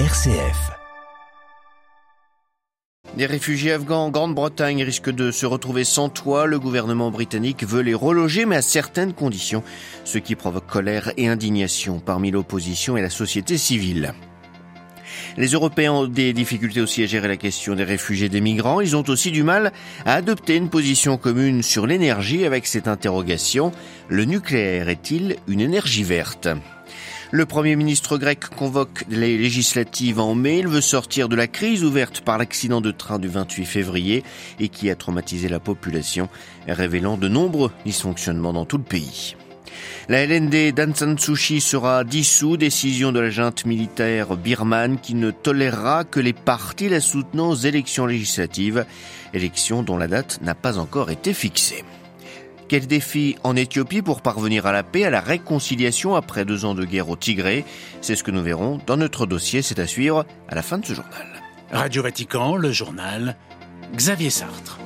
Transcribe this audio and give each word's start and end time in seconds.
RCF. 0.00 0.72
Des 3.16 3.26
réfugiés 3.26 3.70
afghans 3.70 4.06
en 4.06 4.10
Grande-Bretagne 4.10 4.82
risquent 4.82 5.14
de 5.14 5.30
se 5.30 5.46
retrouver 5.46 5.84
sans 5.84 6.08
toit. 6.08 6.46
Le 6.46 6.58
gouvernement 6.58 7.12
britannique 7.12 7.62
veut 7.62 7.82
les 7.82 7.94
reloger, 7.94 8.44
mais 8.44 8.56
à 8.56 8.62
certaines 8.62 9.12
conditions, 9.12 9.62
ce 10.02 10.18
qui 10.18 10.34
provoque 10.34 10.66
colère 10.66 11.12
et 11.16 11.28
indignation 11.28 12.00
parmi 12.00 12.32
l'opposition 12.32 12.96
et 12.96 13.02
la 13.02 13.08
société 13.08 13.56
civile. 13.56 14.14
Les 15.36 15.52
Européens 15.52 15.92
ont 15.92 16.06
des 16.08 16.32
difficultés 16.32 16.80
aussi 16.80 17.04
à 17.04 17.06
gérer 17.06 17.28
la 17.28 17.36
question 17.36 17.76
des 17.76 17.84
réfugiés 17.84 18.26
et 18.26 18.30
des 18.30 18.40
migrants. 18.40 18.80
Ils 18.80 18.96
ont 18.96 19.04
aussi 19.06 19.30
du 19.30 19.44
mal 19.44 19.72
à 20.04 20.14
adopter 20.14 20.56
une 20.56 20.70
position 20.70 21.18
commune 21.18 21.62
sur 21.62 21.86
l'énergie 21.86 22.44
avec 22.44 22.66
cette 22.66 22.88
interrogation. 22.88 23.70
Le 24.08 24.24
nucléaire 24.24 24.88
est-il 24.88 25.36
une 25.46 25.60
énergie 25.60 26.02
verte? 26.02 26.48
Le 27.30 27.46
Premier 27.46 27.74
ministre 27.74 28.16
grec 28.16 28.44
convoque 28.48 29.04
les 29.08 29.36
législatives 29.36 30.20
en 30.20 30.34
mai. 30.34 30.58
Il 30.58 30.68
veut 30.68 30.80
sortir 30.80 31.28
de 31.28 31.36
la 31.36 31.46
crise 31.46 31.84
ouverte 31.84 32.20
par 32.20 32.38
l'accident 32.38 32.80
de 32.80 32.90
train 32.90 33.18
du 33.18 33.28
28 33.28 33.64
février 33.64 34.22
et 34.60 34.68
qui 34.68 34.90
a 34.90 34.94
traumatisé 34.94 35.48
la 35.48 35.60
population, 35.60 36.28
révélant 36.68 37.16
de 37.16 37.28
nombreux 37.28 37.72
dysfonctionnements 37.84 38.52
dans 38.52 38.66
tout 38.66 38.78
le 38.78 38.84
pays. 38.84 39.34
La 40.08 40.24
LND 40.26 40.72
d'Ansan 40.74 41.18
Sushi 41.18 41.60
sera 41.60 42.04
dissous, 42.04 42.56
décision 42.56 43.10
de 43.10 43.20
la 43.20 43.30
junte 43.30 43.64
militaire 43.64 44.36
birmane 44.36 45.00
qui 45.00 45.14
ne 45.14 45.30
tolérera 45.30 46.04
que 46.04 46.20
les 46.20 46.34
partis 46.34 46.88
la 46.88 47.00
soutenant 47.00 47.50
aux 47.50 47.56
élections 47.56 48.06
législatives, 48.06 48.84
élections 49.32 49.82
dont 49.82 49.96
la 49.96 50.06
date 50.06 50.40
n'a 50.42 50.54
pas 50.54 50.78
encore 50.78 51.10
été 51.10 51.32
fixée. 51.32 51.84
Quel 52.68 52.86
défi 52.86 53.36
en 53.44 53.56
Éthiopie 53.56 54.02
pour 54.02 54.22
parvenir 54.22 54.66
à 54.66 54.72
la 54.72 54.82
paix, 54.82 55.04
à 55.04 55.10
la 55.10 55.20
réconciliation 55.20 56.14
après 56.14 56.44
deux 56.44 56.64
ans 56.64 56.74
de 56.74 56.84
guerre 56.84 57.08
au 57.08 57.16
Tigré? 57.16 57.64
C'est 58.00 58.16
ce 58.16 58.24
que 58.24 58.30
nous 58.30 58.42
verrons 58.42 58.80
dans 58.86 58.96
notre 58.96 59.26
dossier, 59.26 59.62
c'est 59.62 59.78
à 59.78 59.86
suivre 59.86 60.24
à 60.48 60.54
la 60.54 60.62
fin 60.62 60.78
de 60.78 60.86
ce 60.86 60.94
journal. 60.94 61.26
Radio 61.70 62.02
Vatican, 62.02 62.56
le 62.56 62.72
journal, 62.72 63.36
Xavier 63.94 64.30
Sartre. 64.30 64.78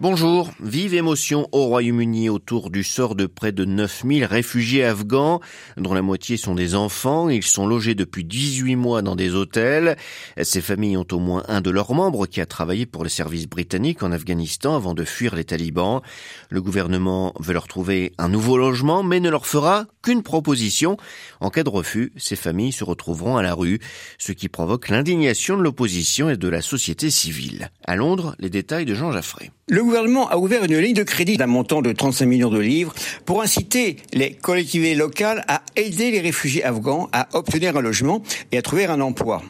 Bonjour, 0.00 0.52
vive 0.62 0.94
émotion 0.94 1.48
au 1.50 1.64
Royaume-Uni 1.64 2.28
autour 2.28 2.70
du 2.70 2.84
sort 2.84 3.16
de 3.16 3.26
près 3.26 3.50
de 3.50 3.64
9000 3.64 4.24
réfugiés 4.26 4.84
afghans, 4.84 5.40
dont 5.76 5.92
la 5.92 6.02
moitié 6.02 6.36
sont 6.36 6.54
des 6.54 6.76
enfants. 6.76 7.28
Ils 7.28 7.42
sont 7.42 7.66
logés 7.66 7.96
depuis 7.96 8.24
18 8.24 8.76
mois 8.76 9.02
dans 9.02 9.16
des 9.16 9.34
hôtels. 9.34 9.96
Ces 10.40 10.60
familles 10.60 10.96
ont 10.96 11.06
au 11.10 11.18
moins 11.18 11.42
un 11.48 11.60
de 11.60 11.70
leurs 11.70 11.94
membres 11.94 12.28
qui 12.28 12.40
a 12.40 12.46
travaillé 12.46 12.86
pour 12.86 13.02
les 13.02 13.10
services 13.10 13.48
britanniques 13.48 14.04
en 14.04 14.12
Afghanistan 14.12 14.76
avant 14.76 14.94
de 14.94 15.02
fuir 15.02 15.34
les 15.34 15.42
talibans. 15.42 16.00
Le 16.48 16.62
gouvernement 16.62 17.34
veut 17.40 17.54
leur 17.54 17.66
trouver 17.66 18.12
un 18.18 18.28
nouveau 18.28 18.56
logement, 18.56 19.02
mais 19.02 19.18
ne 19.18 19.30
leur 19.30 19.46
fera 19.46 19.86
qu'une 20.04 20.22
proposition. 20.22 20.96
En 21.40 21.50
cas 21.50 21.64
de 21.64 21.70
refus, 21.70 22.12
ces 22.16 22.36
familles 22.36 22.70
se 22.70 22.84
retrouveront 22.84 23.36
à 23.36 23.42
la 23.42 23.52
rue, 23.52 23.80
ce 24.16 24.30
qui 24.30 24.48
provoque 24.48 24.90
l'indignation 24.90 25.56
de 25.56 25.62
l'opposition 25.62 26.30
et 26.30 26.36
de 26.36 26.48
la 26.48 26.62
société 26.62 27.10
civile. 27.10 27.72
À 27.84 27.96
Londres, 27.96 28.36
les 28.38 28.48
détails 28.48 28.84
de 28.84 28.94
Jean 28.94 29.10
Jaffré. 29.10 29.50
Le 29.70 29.84
gouvernement 29.84 30.30
a 30.30 30.38
ouvert 30.38 30.64
une 30.64 30.78
ligne 30.78 30.94
de 30.94 31.02
crédit 31.02 31.36
d'un 31.36 31.46
montant 31.46 31.82
de 31.82 31.92
35 31.92 32.24
millions 32.24 32.48
de 32.48 32.58
livres 32.58 32.94
pour 33.26 33.42
inciter 33.42 33.96
les 34.14 34.32
collectivités 34.32 34.94
locales 34.94 35.44
à 35.46 35.60
aider 35.76 36.10
les 36.10 36.20
réfugiés 36.20 36.64
afghans 36.64 37.10
à 37.12 37.28
obtenir 37.34 37.76
un 37.76 37.82
logement 37.82 38.22
et 38.50 38.56
à 38.56 38.62
trouver 38.62 38.86
un 38.86 39.02
emploi. 39.02 39.42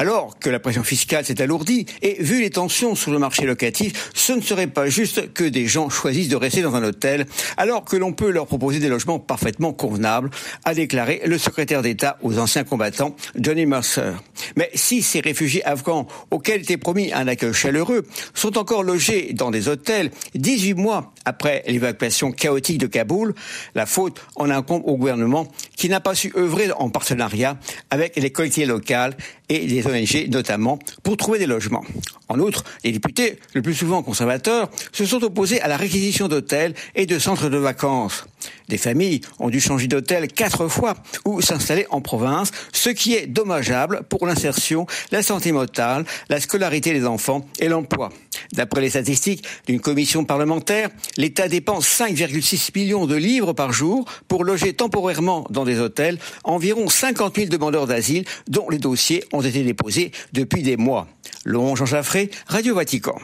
Alors 0.00 0.38
que 0.38 0.48
la 0.48 0.58
pression 0.60 0.82
fiscale 0.82 1.26
s'est 1.26 1.42
alourdie 1.42 1.84
et 2.00 2.16
vu 2.22 2.40
les 2.40 2.48
tensions 2.48 2.94
sur 2.94 3.10
le 3.10 3.18
marché 3.18 3.44
locatif, 3.44 4.10
ce 4.14 4.32
ne 4.32 4.40
serait 4.40 4.66
pas 4.66 4.88
juste 4.88 5.34
que 5.34 5.44
des 5.44 5.66
gens 5.66 5.90
choisissent 5.90 6.30
de 6.30 6.36
rester 6.36 6.62
dans 6.62 6.74
un 6.74 6.82
hôtel 6.82 7.26
alors 7.58 7.84
que 7.84 7.96
l'on 7.96 8.14
peut 8.14 8.30
leur 8.30 8.46
proposer 8.46 8.78
des 8.78 8.88
logements 8.88 9.18
parfaitement 9.18 9.74
convenables, 9.74 10.30
a 10.64 10.72
déclaré 10.72 11.20
le 11.26 11.36
secrétaire 11.36 11.82
d'État 11.82 12.16
aux 12.22 12.38
anciens 12.38 12.64
combattants, 12.64 13.14
Johnny 13.34 13.66
Mercer. 13.66 14.12
Mais 14.56 14.70
si 14.72 15.02
ces 15.02 15.20
réfugiés 15.20 15.62
afghans 15.66 16.06
auxquels 16.30 16.62
était 16.62 16.78
promis 16.78 17.12
un 17.12 17.28
accueil 17.28 17.52
chaleureux 17.52 18.06
sont 18.32 18.56
encore 18.56 18.82
logés 18.82 19.34
dans 19.34 19.50
des 19.50 19.68
hôtels 19.68 20.10
18 20.34 20.72
mois 20.72 21.12
après 21.26 21.62
l'évacuation 21.66 22.32
chaotique 22.32 22.78
de 22.78 22.86
Kaboul, 22.86 23.34
la 23.74 23.84
faute 23.84 24.18
en 24.36 24.48
incombe 24.48 24.80
au 24.86 24.96
gouvernement 24.96 25.46
qui 25.76 25.90
n'a 25.90 26.00
pas 26.00 26.14
su 26.14 26.32
œuvrer 26.38 26.72
en 26.72 26.88
partenariat 26.88 27.58
avec 27.90 28.16
les 28.16 28.30
collectivités 28.30 28.66
locales 28.66 29.14
et 29.50 29.66
les 29.66 29.86
ONG 29.86 30.28
notamment, 30.30 30.78
pour 31.02 31.18
trouver 31.18 31.38
des 31.38 31.46
logements. 31.46 31.84
En 32.28 32.38
outre, 32.38 32.64
les 32.84 32.92
députés, 32.92 33.38
le 33.52 33.60
plus 33.60 33.74
souvent 33.74 34.02
conservateurs, 34.02 34.70
se 34.92 35.04
sont 35.04 35.22
opposés 35.22 35.60
à 35.60 35.68
la 35.68 35.76
réquisition 35.76 36.28
d'hôtels 36.28 36.74
et 36.94 37.04
de 37.04 37.18
centres 37.18 37.50
de 37.50 37.58
vacances. 37.58 38.24
Des 38.68 38.78
familles 38.78 39.20
ont 39.38 39.48
dû 39.48 39.60
changer 39.60 39.88
d'hôtel 39.88 40.28
quatre 40.28 40.68
fois 40.68 40.94
ou 41.24 41.40
s'installer 41.40 41.86
en 41.90 42.00
province, 42.00 42.50
ce 42.72 42.90
qui 42.90 43.14
est 43.14 43.26
dommageable 43.26 44.02
pour 44.08 44.26
l'insertion, 44.26 44.86
la 45.10 45.22
santé 45.22 45.52
mentale, 45.52 46.04
la 46.28 46.40
scolarité 46.40 46.92
des 46.92 47.06
enfants 47.06 47.46
et 47.58 47.68
l'emploi. 47.68 48.10
D'après 48.52 48.80
les 48.80 48.90
statistiques 48.90 49.44
d'une 49.66 49.80
commission 49.80 50.24
parlementaire, 50.24 50.90
l'État 51.16 51.48
dépense 51.48 51.86
5,6 51.86 52.70
millions 52.74 53.06
de 53.06 53.16
livres 53.16 53.52
par 53.52 53.72
jour 53.72 54.04
pour 54.28 54.44
loger 54.44 54.72
temporairement 54.72 55.46
dans 55.50 55.64
des 55.64 55.78
hôtels 55.78 56.18
environ 56.44 56.88
50 56.88 57.36
000 57.36 57.48
demandeurs 57.48 57.86
d'asile 57.86 58.24
dont 58.48 58.68
les 58.70 58.78
dossiers 58.78 59.24
ont 59.32 59.42
été 59.42 59.62
déposés 59.62 60.12
depuis 60.32 60.62
des 60.62 60.76
mois. 60.76 61.06
Laurent 61.44 61.76
Jean 61.76 61.86
Jaffré, 61.86 62.30
Radio 62.46 62.74
Vatican. 62.74 63.16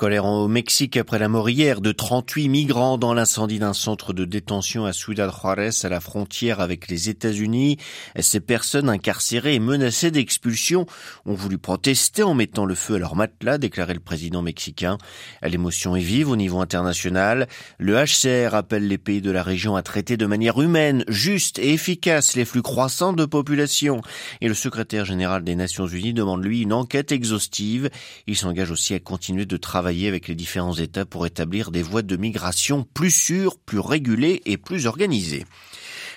Colère 0.00 0.24
au 0.24 0.48
Mexique 0.48 0.96
après 0.96 1.18
la 1.18 1.28
mort 1.28 1.50
hier 1.50 1.82
de 1.82 1.92
38 1.92 2.48
migrants 2.48 2.96
dans 2.96 3.12
l'incendie 3.12 3.58
d'un 3.58 3.74
centre 3.74 4.14
de 4.14 4.24
détention 4.24 4.86
à 4.86 4.94
Ciudad 4.94 5.30
Juarez 5.30 5.72
à 5.82 5.90
la 5.90 6.00
frontière 6.00 6.60
avec 6.60 6.88
les 6.88 7.10
États-Unis. 7.10 7.76
Ces 8.18 8.40
personnes 8.40 8.88
incarcérées 8.88 9.56
et 9.56 9.58
menacées 9.58 10.10
d'expulsion 10.10 10.86
ont 11.26 11.34
voulu 11.34 11.58
protester 11.58 12.22
en 12.22 12.32
mettant 12.32 12.64
le 12.64 12.74
feu 12.74 12.94
à 12.94 12.98
leur 12.98 13.14
matelas, 13.14 13.58
déclarait 13.58 13.92
le 13.92 14.00
président 14.00 14.40
mexicain. 14.40 14.96
L'émotion 15.42 15.94
est 15.96 16.00
vive 16.00 16.30
au 16.30 16.36
niveau 16.36 16.62
international. 16.62 17.46
Le 17.76 18.02
HCR 18.02 18.54
appelle 18.54 18.88
les 18.88 18.96
pays 18.96 19.20
de 19.20 19.30
la 19.30 19.42
région 19.42 19.76
à 19.76 19.82
traiter 19.82 20.16
de 20.16 20.24
manière 20.24 20.62
humaine, 20.62 21.04
juste 21.08 21.58
et 21.58 21.74
efficace 21.74 22.36
les 22.36 22.46
flux 22.46 22.62
croissants 22.62 23.12
de 23.12 23.26
population. 23.26 24.00
Et 24.40 24.48
le 24.48 24.54
secrétaire 24.54 25.04
général 25.04 25.44
des 25.44 25.56
Nations 25.56 25.86
Unies 25.86 26.14
demande 26.14 26.42
lui 26.42 26.62
une 26.62 26.72
enquête 26.72 27.12
exhaustive. 27.12 27.90
Il 28.26 28.38
s'engage 28.38 28.70
aussi 28.70 28.94
à 28.94 28.98
continuer 28.98 29.44
de 29.44 29.58
travailler 29.58 29.89
avec 29.90 30.28
les 30.28 30.34
différents 30.34 30.74
États 30.74 31.04
pour 31.04 31.26
établir 31.26 31.70
des 31.70 31.82
voies 31.82 32.02
de 32.02 32.16
migration 32.16 32.86
plus 32.94 33.10
sûres, 33.10 33.58
plus 33.58 33.80
régulées 33.80 34.40
et 34.46 34.56
plus 34.56 34.86
organisées. 34.86 35.44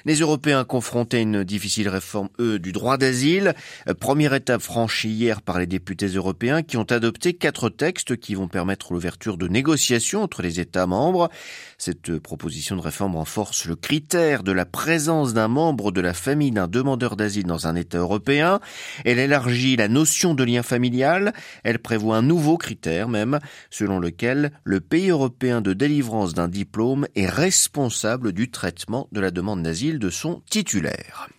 Les 0.05 0.15
Européens 0.15 0.65
confrontés 0.65 1.19
à 1.19 1.21
une 1.21 1.45
difficile 1.45 1.87
réforme, 1.87 2.27
eux, 2.37 2.59
du 2.59 2.73
droit 2.73 2.97
d'asile. 2.97 3.53
Première 4.01 4.33
étape 4.33 4.61
franchie 4.61 5.07
hier 5.07 5.41
par 5.41 5.59
les 5.59 5.65
députés 5.65 6.07
européens 6.07 6.61
qui 6.61 6.75
ont 6.75 6.83
adopté 6.83 7.33
quatre 7.33 7.69
textes 7.69 8.17
qui 8.17 8.35
vont 8.35 8.49
permettre 8.49 8.91
l'ouverture 8.91 9.37
de 9.37 9.47
négociations 9.47 10.21
entre 10.21 10.41
les 10.41 10.59
États 10.59 10.87
membres. 10.87 11.29
Cette 11.77 12.19
proposition 12.19 12.75
de 12.75 12.81
réforme 12.81 13.15
renforce 13.15 13.65
le 13.65 13.77
critère 13.77 14.43
de 14.43 14.51
la 14.51 14.65
présence 14.65 15.33
d'un 15.33 15.47
membre 15.47 15.93
de 15.93 16.01
la 16.01 16.13
famille 16.13 16.51
d'un 16.51 16.67
demandeur 16.67 17.15
d'asile 17.15 17.45
dans 17.45 17.67
un 17.67 17.75
État 17.77 17.99
européen. 17.99 18.59
Elle 19.05 19.19
élargit 19.19 19.77
la 19.77 19.87
notion 19.87 20.33
de 20.33 20.43
lien 20.43 20.63
familial. 20.63 21.31
Elle 21.63 21.79
prévoit 21.79 22.17
un 22.17 22.23
nouveau 22.23 22.57
critère 22.57 23.07
même, 23.07 23.39
selon 23.69 23.99
lequel 23.99 24.51
le 24.65 24.81
pays 24.81 25.11
européen 25.11 25.61
de 25.61 25.71
délivrance 25.71 26.33
d'un 26.33 26.49
diplôme 26.49 27.07
est 27.15 27.29
responsable 27.29 28.33
du 28.33 28.51
traitement 28.51 29.07
de 29.13 29.21
la 29.21 29.31
demande 29.31 29.63
d'asile 29.63 29.92
de 29.99 30.09
son 30.09 30.41
titulaire. 30.49 31.29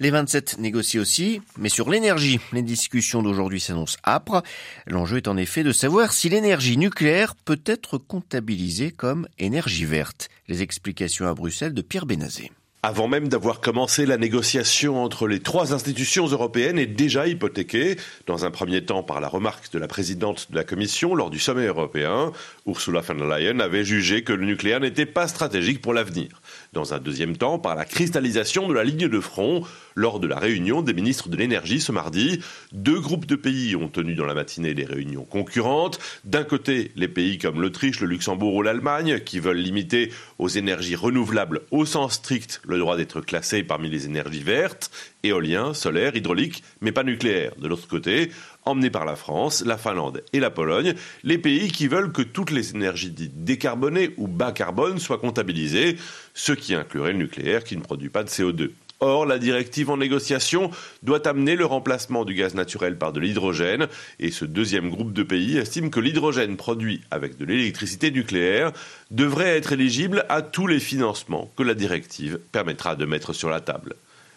Les 0.00 0.10
27 0.10 0.58
négocient 0.58 1.00
aussi, 1.00 1.40
mais 1.56 1.68
sur 1.68 1.88
l'énergie. 1.88 2.40
Les 2.52 2.62
discussions 2.62 3.22
d'aujourd'hui 3.22 3.60
s'annoncent 3.60 3.98
âpres. 4.04 4.42
L'enjeu 4.86 5.18
est 5.18 5.28
en 5.28 5.36
effet 5.36 5.62
de 5.62 5.72
savoir 5.72 6.12
si 6.12 6.28
l'énergie 6.28 6.76
nucléaire 6.76 7.34
peut 7.36 7.60
être 7.64 7.98
comptabilisée 7.98 8.90
comme 8.90 9.28
énergie 9.38 9.84
verte. 9.84 10.28
Les 10.48 10.62
explications 10.62 11.28
à 11.28 11.34
Bruxelles 11.34 11.74
de 11.74 11.82
Pierre 11.82 12.06
Bénazé. 12.06 12.50
Avant 12.86 13.08
même 13.08 13.28
d'avoir 13.28 13.62
commencé 13.62 14.04
la 14.04 14.18
négociation 14.18 15.02
entre 15.02 15.26
les 15.26 15.40
trois 15.40 15.72
institutions 15.72 16.26
européennes 16.26 16.78
est 16.78 16.84
déjà 16.84 17.26
hypothéquée, 17.26 17.96
dans 18.26 18.44
un 18.44 18.50
premier 18.50 18.84
temps 18.84 19.02
par 19.02 19.22
la 19.22 19.28
remarque 19.28 19.72
de 19.72 19.78
la 19.78 19.88
présidente 19.88 20.50
de 20.50 20.56
la 20.56 20.64
Commission 20.64 21.14
lors 21.14 21.30
du 21.30 21.38
sommet 21.38 21.64
européen. 21.64 22.30
Ursula 22.66 23.00
von 23.00 23.14
der 23.14 23.26
Leyen 23.26 23.60
avait 23.60 23.86
jugé 23.86 24.22
que 24.22 24.34
le 24.34 24.44
nucléaire 24.44 24.80
n'était 24.80 25.06
pas 25.06 25.28
stratégique 25.28 25.80
pour 25.80 25.94
l'avenir. 25.94 26.42
Dans 26.74 26.92
un 26.92 26.98
deuxième 26.98 27.36
temps, 27.36 27.60
par 27.60 27.76
la 27.76 27.84
cristallisation 27.84 28.66
de 28.66 28.74
la 28.74 28.82
ligne 28.82 29.08
de 29.08 29.20
front 29.20 29.62
lors 29.94 30.20
de 30.20 30.26
la 30.26 30.38
réunion 30.38 30.82
des 30.82 30.94
ministres 30.94 31.28
de 31.28 31.36
l'énergie 31.36 31.80
ce 31.80 31.92
mardi. 31.92 32.40
Deux 32.72 33.00
groupes 33.00 33.26
de 33.26 33.36
pays 33.36 33.76
ont 33.76 33.88
tenu 33.88 34.14
dans 34.14 34.26
la 34.26 34.34
matinée 34.34 34.74
des 34.74 34.84
réunions 34.84 35.24
concurrentes. 35.24 35.98
D'un 36.24 36.44
côté, 36.44 36.92
les 36.96 37.08
pays 37.08 37.38
comme 37.38 37.60
l'Autriche, 37.60 38.00
le 38.00 38.06
Luxembourg 38.06 38.54
ou 38.54 38.62
l'Allemagne, 38.62 39.20
qui 39.20 39.40
veulent 39.40 39.56
limiter 39.56 40.12
aux 40.38 40.48
énergies 40.48 40.96
renouvelables 40.96 41.62
au 41.70 41.86
sens 41.86 42.14
strict 42.14 42.60
le 42.66 42.78
droit 42.78 42.96
d'être 42.96 43.20
classé 43.20 43.62
parmi 43.62 43.88
les 43.88 44.06
énergies 44.06 44.42
vertes, 44.42 44.90
éolien, 45.22 45.74
solaire, 45.74 46.16
hydraulique, 46.16 46.62
mais 46.80 46.92
pas 46.92 47.02
nucléaire. 47.02 47.52
De 47.58 47.68
l'autre 47.68 47.88
côté, 47.88 48.30
emmenés 48.64 48.90
par 48.90 49.04
la 49.04 49.16
France, 49.16 49.64
la 49.64 49.76
Finlande 49.76 50.22
et 50.32 50.40
la 50.40 50.50
Pologne, 50.50 50.94
les 51.22 51.38
pays 51.38 51.70
qui 51.70 51.88
veulent 51.88 52.12
que 52.12 52.22
toutes 52.22 52.50
les 52.50 52.70
énergies 52.72 53.10
dites 53.10 53.44
décarbonées 53.44 54.10
ou 54.16 54.28
bas 54.28 54.52
carbone 54.52 54.98
soient 54.98 55.18
comptabilisées, 55.18 55.96
ce 56.34 56.52
qui 56.52 56.74
inclurait 56.74 57.12
le 57.12 57.18
nucléaire 57.18 57.64
qui 57.64 57.76
ne 57.76 57.82
produit 57.82 58.08
pas 58.08 58.24
de 58.24 58.28
CO2. 58.28 58.70
Or, 59.04 59.26
la 59.26 59.38
directive 59.38 59.90
en 59.90 59.98
négociation 59.98 60.70
doit 61.02 61.28
amener 61.28 61.56
le 61.56 61.66
remplacement 61.66 62.24
du 62.24 62.32
gaz 62.32 62.54
naturel 62.54 62.96
par 62.96 63.12
de 63.12 63.20
l'hydrogène. 63.20 63.86
Et 64.18 64.30
ce 64.30 64.46
deuxième 64.46 64.88
groupe 64.88 65.12
de 65.12 65.22
pays 65.22 65.58
estime 65.58 65.90
que 65.90 66.00
l'hydrogène 66.00 66.56
produit 66.56 67.02
avec 67.10 67.36
de 67.36 67.44
l'électricité 67.44 68.10
nucléaire 68.10 68.72
devrait 69.10 69.58
être 69.58 69.72
éligible 69.72 70.24
à 70.30 70.40
tous 70.40 70.66
les 70.66 70.80
financements 70.80 71.50
que 71.54 71.62
la 71.62 71.74
directive 71.74 72.40
permettra 72.50 72.96
de 72.96 73.04
mettre 73.04 73.34
sur 73.34 73.50
la 73.50 73.60
table. 73.60 73.94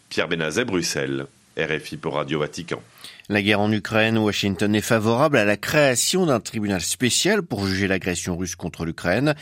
Pierre 0.10 0.28
Benazet, 0.28 0.66
Bruxelles. 0.66 1.28
RFI 1.58 1.96
pour 1.96 2.16
Radio 2.16 2.40
Vatican. 2.40 2.84
La 3.30 3.42
guerre 3.42 3.62
en 3.62 3.72
Ukraine, 3.72 4.18
Washington 4.18 4.76
est 4.76 4.82
favorable 4.82 5.38
à 5.38 5.46
la 5.46 5.56
création 5.56 6.26
d'un 6.26 6.42
tribunal 6.42 6.82
spécial 6.82 7.42
pour 7.42 7.66
juger 7.66 7.88
l'agression 7.88 8.36
russe 8.36 8.56
contre 8.58 8.86
l'Ukraine 8.86 9.34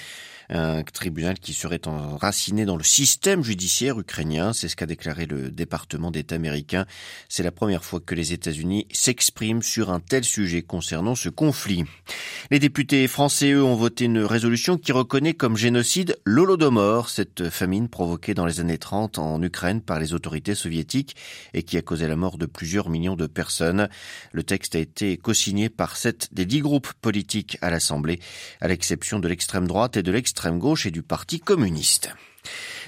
un 0.50 0.83
tribunal 0.83 1.39
qui 1.39 1.53
serait 1.53 1.88
enraciné 1.88 2.65
dans 2.65 2.77
le 2.77 2.83
système 2.83 3.44
judiciaire 3.44 4.00
ukrainien. 4.00 4.53
C'est 4.53 4.68
ce 4.68 4.75
qu'a 4.75 4.86
déclaré 4.86 5.25
le 5.25 5.50
département 5.50 6.12
d'État 6.12 6.36
américain. 6.36 6.86
C'est 7.30 7.44
la 7.44 7.51
première 7.51 7.83
fois 7.83 8.00
que 8.00 8.15
les 8.15 8.33
États-Unis 8.33 8.88
s'expriment 8.92 9.63
sur 9.63 9.89
un 9.89 10.00
tel 10.00 10.24
sujet 10.24 10.62
concernant 10.62 11.15
ce 11.15 11.30
conflit. 11.30 11.86
Les 12.51 12.59
députés 12.59 13.07
français, 13.07 13.51
eux, 13.51 13.63
ont 13.63 13.75
voté 13.75 14.06
une 14.06 14.19
résolution 14.19 14.77
qui 14.77 14.92
reconnaît 14.92 15.33
comme 15.33 15.57
génocide 15.57 16.18
l'Holodomor, 16.25 17.09
cette 17.09 17.50
famine 17.50 17.89
provoquée 17.89 18.33
dans 18.33 18.45
les 18.45 18.59
années 18.59 18.77
30 18.77 19.19
en 19.19 19.42
Ukraine 19.42 19.81
par 19.81 20.00
les 20.00 20.13
autorités 20.13 20.56
soviétiques 20.56 21.15
et 21.53 21.63
qui 21.63 21.77
a 21.77 21.81
causé 21.81 22.07
la 22.07 22.15
mort 22.15 22.38
de 22.38 22.45
plusieurs 22.45 22.89
millions 22.89 23.15
de 23.15 23.27
personnes. 23.27 23.89
Le 24.31 24.44
texte 24.44 24.75
a 24.75 24.80
été 24.80 25.18
co-signé 25.18 25.69
par 25.69 25.97
sept 25.97 26.30
des 26.31 26.45
dix 26.45 26.62
groupes 26.62 26.94
politiques 27.01 27.57
à 27.62 27.69
l'Assemblée, 27.69 28.19
à 28.62 28.68
l'exception 28.68 29.19
de 29.19 29.27
l'extrême 29.27 29.68
droite 29.68 29.97
et 29.97 30.03
de 30.03 30.12
l'extrême 30.12 30.34
l'extrême 30.35 30.59
gauche 30.59 30.85
et 30.85 30.91
du 30.91 31.01
Parti 31.01 31.39
communiste. 31.39 32.09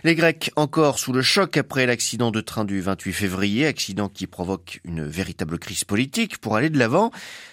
Les 0.03 0.15
Grecs 0.15 0.51
encore 0.55 0.99
sous 0.99 1.11
le 1.11 1.21
choc 1.21 1.57
après 1.57 1.85
l'accident 1.87 2.29
de 2.29 2.39
train 2.41 2.65
du 2.65 2.81
28 2.81 3.13
février, 3.13 3.65
accident 3.65 4.09
qui 4.09 4.27
provoque 4.27 4.79
une 4.83 5.03
véritable 5.03 5.57
crise 5.57 5.83
politique. 5.83 6.37
Pour 6.37 6.55
aller 6.55 6.69
de 6.69 6.77
l'avant, 6.77 7.11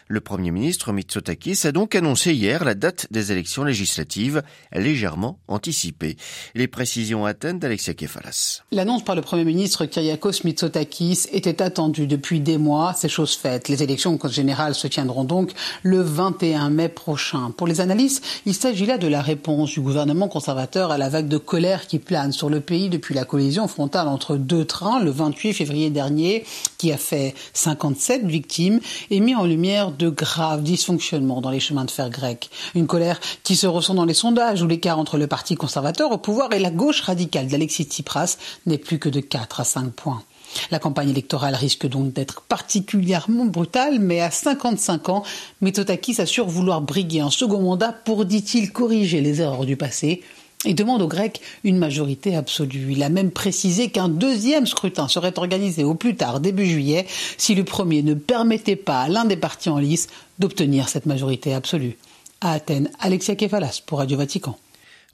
le 0.09 0.21
Premier 0.21 0.51
ministre 0.51 0.93
Mitsotakis 0.93 1.67
a 1.67 1.73
donc 1.73 1.95
annoncé 1.95 2.35
hier 2.35 2.65
la 2.65 2.75
date 2.75 3.07
des 3.11 3.33
élections 3.33 3.65
législatives, 3.65 4.43
légèrement 4.73 5.39
anticipée. 5.49 6.17
Les 6.55 6.69
précisions 6.69 7.25
à 7.25 7.31
Athènes 7.31 7.59
d'Alexia 7.59 7.95
Kefalas. 7.95 8.63
L'annonce 8.71 9.03
par 9.03 9.17
le 9.17 9.23
Premier 9.23 9.45
ministre 9.45 9.87
Kyriakos 9.87 10.45
Mitsotakis 10.45 11.27
était 11.33 11.63
attendue 11.63 12.07
depuis 12.07 12.41
des 12.41 12.59
mois, 12.59 12.95
c'est 12.95 13.09
chose 13.09 13.35
faite. 13.35 13.69
Les 13.69 13.83
élections 13.83 14.19
générales 14.29 14.75
se 14.75 14.87
tiendront 14.87 15.25
donc 15.25 15.53
le 15.83 16.03
21 16.03 16.69
mai 16.69 16.91
prochain. 16.91 17.51
Pour 17.57 17.67
les 17.67 17.81
analystes, 17.81 18.25
il 18.45 18.55
s'agit 18.55 18.87
là 18.87 18.99
de 18.99 19.09
la 19.09 19.23
réponse 19.23 19.73
du 19.73 19.81
gouvernement 19.81 20.29
conservateur 20.29 20.91
à 20.91 20.99
la 20.99 21.09
vague 21.09 21.29
de 21.29 21.39
colère 21.39 21.87
qui 21.87 21.99
plane 21.99 22.34
sur 22.35 22.51
le 22.51 22.61
pays 22.61 22.89
depuis 22.89 23.15
la 23.15 23.25
collision 23.25 23.69
frontale 23.69 24.09
entre 24.09 24.37
deux 24.37 24.65
trains 24.65 25.03
le 25.03 25.11
28 25.11 25.55
février 25.55 25.91
dernier, 25.91 26.45
qui 26.77 26.93
a 26.93 26.97
fait 26.97 27.35
57 27.55 28.27
victimes 28.27 28.81
et 29.11 29.21
mis 29.21 29.35
en 29.35 29.45
lumière 29.45 29.91
de 29.91 30.11
graves 30.11 30.63
dysfonctionnements 30.63 31.41
dans 31.41 31.51
les 31.51 31.61
chemins 31.61 31.85
de 31.85 31.91
fer 31.91 32.11
grecs. 32.11 32.51
Une 32.75 32.87
colère 32.87 33.21
qui 33.43 33.57
se 33.57 33.67
ressent 33.67 33.95
dans 33.95 34.05
les 34.05 34.15
sondages 34.15 34.63
où 34.63 34.67
l'écart 34.67 34.99
entre 34.99 35.17
le 35.17 35.27
parti 35.27 35.55
conservateur 35.55 36.13
au 36.13 36.19
pouvoir 36.19 36.53
et 36.53 36.59
la 36.59 36.71
gauche 36.71 37.01
radicale 37.01 37.47
d'Alexis 37.47 37.85
Tsipras 37.85 38.37
n'est 38.67 38.79
plus 38.79 38.99
que 38.99 39.09
de 39.09 39.21
4 39.21 39.61
à 39.61 39.65
5 39.65 39.93
points. 39.93 40.23
La 40.71 40.79
campagne 40.79 41.11
électorale 41.11 41.55
risque 41.55 41.87
donc 41.87 42.13
d'être 42.13 42.43
particulièrement 42.43 43.47
brutale, 43.47 43.99
mais 43.99 44.21
à 44.21 44.31
55 44.31 45.09
ans, 45.09 45.23
Mitsotakis 45.61 46.21
assure 46.21 46.47
vouloir 46.47 46.81
briguer 46.81 47.21
un 47.21 47.31
second 47.31 47.61
mandat 47.61 47.93
pour, 47.93 48.25
dit-il, 48.25 48.73
corriger 48.73 49.21
les 49.21 49.41
erreurs 49.41 49.65
du 49.65 49.77
passé 49.77 50.23
et 50.65 50.75
demande 50.75 51.03
aux 51.03 51.09
Grecs 51.09 51.41
une 51.63 51.79
majorité 51.79 52.37
absolue. 52.37 52.93
Il 52.93 53.03
a 53.03 53.09
même 53.09 53.31
précisé 53.31 53.89
qu'un 53.91 54.09
deuxième 54.09 54.67
scrutin 54.67 55.09
serait 55.09 55.39
organisé 55.39 55.85
au 55.85 55.95
plus 55.95 56.17
tard 56.17 56.41
début 56.41 56.67
juillet 56.67 57.07
si 57.39 57.55
le 57.55 57.65
premier 57.65 58.03
ne 58.03 58.15
permettait 58.15 58.77
pas 58.77 59.03
à 59.03 59.09
l'un 59.09 59.25
des 59.25 59.37
partis 59.37 59.71
en 59.71 59.79
lice 59.79 60.09
d'obtenir 60.39 60.89
cette 60.89 61.07
majorité 61.07 61.55
absolue. 61.55 61.97
À 62.41 62.53
Athènes, 62.53 62.91
Alexia 63.01 63.37
Kefalas 63.37 63.81
pour 63.85 63.99
Radio 63.99 64.19
Vatican. 64.19 64.59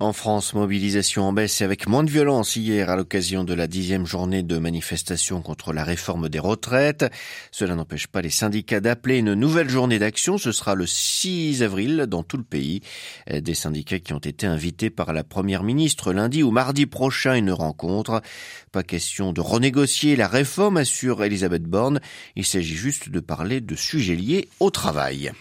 En 0.02 0.14
France, 0.14 0.55
mobilisation 0.55 1.25
en 1.25 1.35
baisse 1.35 1.61
et 1.61 1.64
avec 1.64 1.87
moins 1.87 2.02
de 2.02 2.11
violence 2.11 2.56
hier 2.56 2.88
à 2.88 2.97
l'occasion 2.97 3.44
de 3.44 3.52
la 3.52 3.67
dixième 3.67 4.06
journée 4.06 4.43
de 4.43 4.56
manifestation 4.56 5.43
contre 5.43 5.75
la 5.75 5.85
réforme 5.85 6.31
des 6.31 6.38
retraites. 6.38 7.05
Cela 7.50 7.75
n'empêche 7.75 8.06
pas 8.06 8.23
les 8.23 8.31
syndicats 8.31 8.81
d'appeler 8.81 9.19
une 9.19 9.35
nouvelle 9.35 9.69
journée 9.69 9.99
d'action. 9.99 10.38
Ce 10.38 10.52
sera 10.52 10.75
le 10.75 10.87
6 10.87 11.62
avril 11.62 12.06
dans 12.08 12.23
tout 12.23 12.38
le 12.38 12.44
pays. 12.44 12.81
Des 13.31 13.52
syndicats 13.52 13.99
qui 13.99 14.14
ont 14.14 14.19
été 14.19 14.47
invités 14.47 14.88
par 14.88 15.12
la 15.12 15.23
première 15.23 15.64
ministre 15.64 16.14
lundi 16.14 16.43
ou 16.43 16.50
mardi 16.50 16.87
prochain 16.87 17.35
une 17.35 17.52
rencontre. 17.52 18.23
Pas 18.73 18.82
question 18.82 19.35
de 19.35 19.43
renégocier 19.43 20.17
la 20.17 20.29
réforme, 20.29 20.79
assure 20.79 21.23
Elisabeth 21.23 21.64
Borne. 21.64 22.00
Il 22.37 22.47
s'agit 22.47 22.75
juste 22.75 23.11
de 23.11 23.20
parler 23.20 23.61
de 23.61 23.75
sujets 23.75 24.17
liés 24.17 24.49
au 24.61 24.70
travail. 24.70 25.32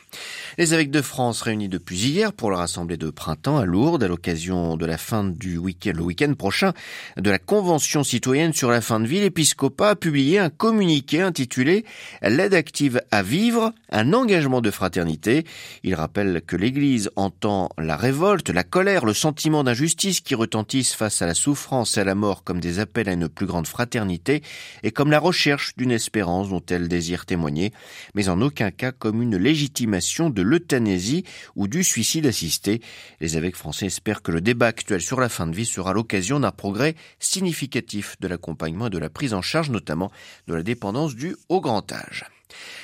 Les 0.59 0.73
évêques 0.73 0.91
de 0.91 1.01
France 1.01 1.41
réunis 1.41 1.69
depuis 1.69 1.97
hier 1.97 2.33
pour 2.33 2.51
leur 2.51 2.59
assemblée 2.59 2.97
de 2.97 3.09
printemps 3.09 3.59
à 3.59 3.63
Lourdes 3.63 4.03
à 4.03 4.09
l'occasion 4.09 4.75
de 4.75 4.85
la 4.85 4.97
fin 4.97 5.23
du 5.23 5.57
week-end, 5.57 6.33
prochain, 6.33 6.73
de 7.15 7.29
la 7.29 7.39
Convention 7.39 8.03
citoyenne 8.03 8.51
sur 8.51 8.69
la 8.69 8.81
fin 8.81 8.99
de 8.99 9.07
vie, 9.07 9.21
l'épiscopat 9.21 9.91
a 9.91 9.95
publié 9.95 10.37
un 10.37 10.49
communiqué 10.49 11.21
intitulé 11.21 11.85
L'aide 12.21 12.53
active 12.53 13.01
à 13.09 13.23
vivre, 13.23 13.71
un 13.89 14.11
engagement 14.11 14.59
de 14.59 14.69
fraternité. 14.69 15.45
Il 15.83 15.95
rappelle 15.95 16.41
que 16.45 16.57
l'Église 16.57 17.09
entend 17.15 17.69
la 17.77 17.95
révolte, 17.95 18.49
la 18.49 18.65
colère, 18.65 19.05
le 19.05 19.13
sentiment 19.13 19.63
d'injustice 19.63 20.19
qui 20.19 20.35
retentissent 20.35 20.93
face 20.93 21.21
à 21.21 21.25
la 21.25 21.35
souffrance 21.35 21.95
et 21.95 22.01
à 22.01 22.03
la 22.03 22.15
mort 22.15 22.43
comme 22.43 22.59
des 22.59 22.79
appels 22.79 23.07
à 23.07 23.13
une 23.13 23.29
plus 23.29 23.45
grande 23.45 23.65
fraternité 23.65 24.43
et 24.83 24.91
comme 24.91 25.09
la 25.09 25.19
recherche 25.19 25.73
d'une 25.77 25.91
espérance 25.91 26.49
dont 26.49 26.63
elle 26.69 26.89
désire 26.89 27.25
témoigner, 27.25 27.71
mais 28.13 28.27
en 28.27 28.41
aucun 28.41 28.71
cas 28.71 28.91
comme 28.91 29.21
une 29.21 29.37
légitimation 29.37 30.29
de 30.29 30.48
l'euthanasie 30.49 31.23
ou 31.55 31.67
du 31.67 31.83
suicide 31.83 32.25
assisté. 32.25 32.81
Les 33.21 33.37
évêques 33.37 33.55
français 33.55 33.85
espèrent 33.85 34.21
que 34.21 34.31
le 34.31 34.41
débat 34.41 34.67
actuel 34.67 35.01
sur 35.01 35.19
la 35.19 35.29
fin 35.29 35.47
de 35.47 35.55
vie 35.55 35.65
sera 35.65 35.93
l'occasion 35.93 36.39
d'un 36.39 36.51
progrès 36.51 36.95
significatif 37.19 38.17
de 38.19 38.27
l'accompagnement 38.27 38.87
et 38.87 38.91
de 38.91 38.97
la 38.97 39.09
prise 39.09 39.33
en 39.33 39.41
charge 39.41 39.69
notamment 39.69 40.11
de 40.47 40.55
la 40.55 40.63
dépendance 40.63 41.15
due 41.15 41.35
au 41.47 41.61
grand 41.61 41.91
âge. 41.91 42.25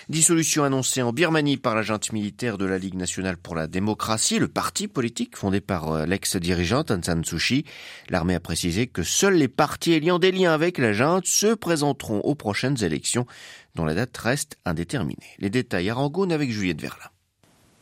Dissolution 0.09 0.63
annoncée 0.63 1.01
en 1.01 1.11
Birmanie 1.11 1.57
par 1.57 1.75
la 1.75 1.81
junte 1.81 2.11
militaire 2.11 2.57
de 2.57 2.65
la 2.65 2.77
Ligue 2.77 2.95
nationale 2.95 3.37
pour 3.37 3.55
la 3.55 3.67
démocratie, 3.67 4.37
le 4.37 4.47
parti 4.47 4.87
politique 4.87 5.35
fondé 5.35 5.61
par 5.61 5.91
euh, 5.91 6.05
l'ex-dirigeante 6.05 6.91
Aung 6.91 7.03
San 7.03 7.25
Suu 7.25 7.39
Kyi. 7.39 7.65
L'armée 8.09 8.35
a 8.35 8.39
précisé 8.39 8.87
que 8.87 9.03
seuls 9.03 9.35
les 9.35 9.47
partis 9.47 9.93
ayant 9.93 10.19
des 10.19 10.31
liens 10.31 10.53
avec 10.53 10.77
la 10.77 10.93
junte 10.93 11.25
se 11.25 11.55
présenteront 11.55 12.19
aux 12.19 12.35
prochaines 12.35 12.83
élections, 12.83 13.25
dont 13.73 13.85
la 13.85 13.95
date 13.95 14.15
reste 14.17 14.57
indéterminée. 14.65 15.35
Les 15.39 15.49
détails 15.49 15.89
à 15.89 15.95
Rangoon 15.95 16.29
avec 16.29 16.51
Juliette 16.51 16.81
Verlin. 16.81 17.09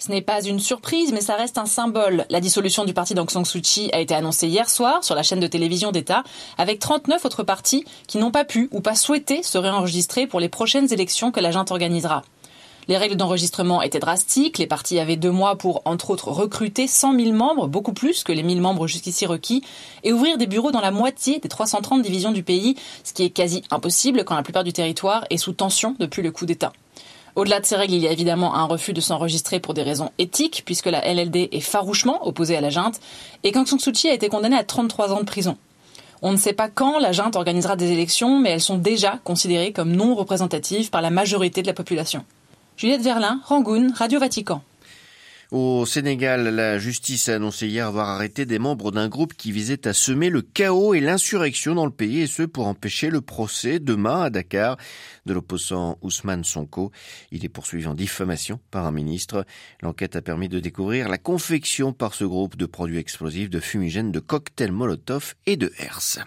Ce 0.05 0.11
n'est 0.11 0.21
pas 0.21 0.43
une 0.43 0.59
surprise, 0.59 1.13
mais 1.13 1.21
ça 1.21 1.37
reste 1.37 1.57
un 1.57 1.65
symbole. 1.65 2.25
La 2.29 2.41
dissolution 2.41 2.83
du 2.83 2.93
parti 2.93 3.13
d'Aung 3.13 3.29
San 3.29 3.45
Suu 3.45 3.61
Kyi 3.61 3.89
a 3.93 4.01
été 4.01 4.13
annoncée 4.13 4.49
hier 4.49 4.69
soir 4.69 5.01
sur 5.01 5.15
la 5.15 5.23
chaîne 5.23 5.39
de 5.39 5.47
télévision 5.47 5.93
d'État, 5.93 6.25
avec 6.57 6.79
39 6.79 7.23
autres 7.23 7.43
partis 7.43 7.85
qui 8.05 8.17
n'ont 8.17 8.29
pas 8.29 8.43
pu 8.43 8.67
ou 8.73 8.81
pas 8.81 8.95
souhaité 8.95 9.43
se 9.43 9.57
réenregistrer 9.57 10.27
pour 10.27 10.41
les 10.41 10.49
prochaines 10.49 10.91
élections 10.91 11.31
que 11.31 11.39
la 11.39 11.51
junte 11.51 11.71
organisera. 11.71 12.23
Les 12.89 12.97
règles 12.97 13.15
d'enregistrement 13.15 13.81
étaient 13.81 13.99
drastiques. 13.99 14.57
Les 14.57 14.67
partis 14.67 14.99
avaient 14.99 15.15
deux 15.15 15.31
mois 15.31 15.55
pour, 15.55 15.81
entre 15.85 16.09
autres, 16.09 16.27
recruter 16.27 16.85
100 16.85 17.17
000 17.17 17.31
membres, 17.31 17.69
beaucoup 17.69 17.93
plus 17.93 18.25
que 18.25 18.33
les 18.33 18.43
1000 18.43 18.59
membres 18.59 18.87
jusqu'ici 18.87 19.25
requis, 19.25 19.63
et 20.03 20.11
ouvrir 20.11 20.37
des 20.37 20.47
bureaux 20.47 20.71
dans 20.73 20.81
la 20.81 20.91
moitié 20.91 21.39
des 21.39 21.47
330 21.47 22.01
divisions 22.01 22.33
du 22.33 22.43
pays, 22.43 22.75
ce 23.05 23.13
qui 23.13 23.23
est 23.23 23.29
quasi 23.29 23.63
impossible 23.71 24.25
quand 24.25 24.35
la 24.35 24.43
plupart 24.43 24.65
du 24.65 24.73
territoire 24.73 25.23
est 25.29 25.37
sous 25.37 25.53
tension 25.53 25.95
depuis 25.97 26.23
le 26.23 26.31
coup 26.31 26.45
d'État. 26.45 26.73
Au-delà 27.35 27.59
de 27.59 27.65
ces 27.65 27.75
règles, 27.75 27.95
il 27.95 28.01
y 28.01 28.07
a 28.07 28.11
évidemment 28.11 28.55
un 28.55 28.65
refus 28.65 28.93
de 28.93 29.01
s'enregistrer 29.01 29.59
pour 29.59 29.73
des 29.73 29.81
raisons 29.81 30.11
éthiques, 30.19 30.61
puisque 30.65 30.85
la 30.85 31.01
LLD 31.01 31.49
est 31.51 31.59
farouchement 31.61 32.27
opposée 32.27 32.55
à 32.55 32.61
la 32.61 32.69
junte, 32.69 32.99
et 33.43 33.51
qu'Aung 33.51 33.65
San 33.65 33.79
Suu 33.79 33.91
Kyi 33.91 34.09
a 34.09 34.13
été 34.13 34.29
condamnée 34.29 34.57
à 34.57 34.63
33 34.63 35.13
ans 35.13 35.19
de 35.19 35.25
prison. 35.25 35.57
On 36.21 36.31
ne 36.31 36.37
sait 36.37 36.53
pas 36.53 36.69
quand 36.69 36.99
la 36.99 37.11
junte 37.11 37.35
organisera 37.35 37.75
des 37.75 37.91
élections, 37.91 38.39
mais 38.39 38.51
elles 38.51 38.61
sont 38.61 38.77
déjà 38.77 39.19
considérées 39.23 39.73
comme 39.73 39.91
non 39.91 40.15
représentatives 40.15 40.89
par 40.89 41.01
la 41.01 41.09
majorité 41.09 41.61
de 41.61 41.67
la 41.67 41.73
population. 41.73 42.23
Juliette 42.77 43.01
Verlin, 43.01 43.41
Rangoon, 43.45 43.91
Radio 43.95 44.19
Vatican. 44.19 44.61
Au 45.51 45.85
Sénégal, 45.85 46.43
la 46.55 46.79
justice 46.79 47.29
a 47.29 47.35
annoncé 47.35 47.67
hier 47.67 47.87
avoir 47.87 48.09
arrêté 48.09 48.45
des 48.45 48.59
membres 48.59 48.91
d'un 48.91 49.07
groupe 49.07 49.33
qui 49.33 49.51
visait 49.51 49.87
à 49.87 49.93
semer 49.93 50.29
le 50.29 50.41
chaos 50.41 50.93
et 50.93 50.99
l'insurrection 50.99 51.75
dans 51.75 51.85
le 51.85 51.91
pays, 51.91 52.21
et 52.21 52.27
ce 52.27 52.43
pour 52.43 52.67
empêcher 52.67 53.09
le 53.09 53.21
procès 53.21 53.79
demain 53.79 54.23
à 54.23 54.29
Dakar 54.29 54.77
de 55.25 55.33
l'opposant 55.33 55.97
Ousmane 56.01 56.43
Sonko. 56.43 56.91
Il 57.31 57.45
est 57.45 57.49
poursuivi 57.49 57.87
en 57.87 57.93
diffamation 57.93 58.59
par 58.71 58.85
un 58.85 58.91
ministre. 58.91 59.45
L'enquête 59.81 60.15
a 60.15 60.21
permis 60.21 60.49
de 60.49 60.59
découvrir 60.59 61.09
la 61.09 61.17
confection 61.17 61.93
par 61.93 62.13
ce 62.13 62.23
groupe 62.25 62.57
de 62.57 62.65
produits 62.65 62.97
explosifs, 62.97 63.49
de 63.49 63.59
fumigènes, 63.59 64.11
de 64.11 64.19
cocktails 64.19 64.71
Molotov 64.71 65.35
et 65.45 65.57
de 65.57 65.71
herse. 65.77 66.19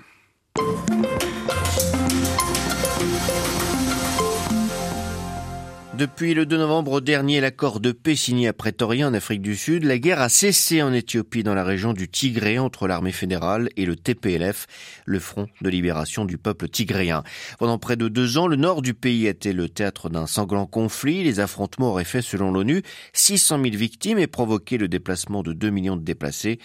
Depuis 5.98 6.34
le 6.34 6.44
2 6.44 6.58
novembre 6.58 7.00
dernier, 7.00 7.40
l'accord 7.40 7.80
de 7.80 7.90
paix 7.90 8.16
signé 8.16 8.48
à 8.48 8.52
Pretoria 8.52 9.08
en 9.08 9.14
Afrique 9.14 9.40
du 9.40 9.56
Sud, 9.56 9.82
la 9.82 9.98
guerre 9.98 10.20
a 10.20 10.28
cessé 10.28 10.82
en 10.82 10.92
Éthiopie 10.92 11.42
dans 11.42 11.54
la 11.54 11.64
région 11.64 11.94
du 11.94 12.06
Tigré 12.06 12.58
entre 12.58 12.86
l'armée 12.86 13.12
fédérale 13.12 13.70
et 13.78 13.86
le 13.86 13.96
TPLF, 13.96 14.66
le 15.06 15.18
Front 15.18 15.46
de 15.62 15.70
libération 15.70 16.26
du 16.26 16.36
peuple 16.36 16.68
tigréen. 16.68 17.22
Pendant 17.58 17.78
près 17.78 17.96
de 17.96 18.08
deux 18.08 18.36
ans, 18.36 18.46
le 18.46 18.56
nord 18.56 18.82
du 18.82 18.92
pays 18.92 19.26
été 19.26 19.54
le 19.54 19.70
théâtre 19.70 20.10
d'un 20.10 20.26
sanglant 20.26 20.66
conflit. 20.66 21.24
Les 21.24 21.40
affrontements 21.40 21.92
auraient 21.92 22.04
fait, 22.04 22.20
selon 22.20 22.50
l'ONU, 22.50 22.82
600 23.14 23.62
000 23.62 23.76
victimes 23.76 24.18
et 24.18 24.26
provoqué 24.26 24.76
le 24.76 24.88
déplacement 24.88 25.42
de 25.42 25.54
2 25.54 25.70
millions 25.70 25.96
de 25.96 26.04
déplacés. 26.04 26.58